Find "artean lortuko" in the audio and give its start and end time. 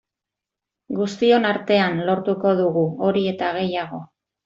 1.51-2.57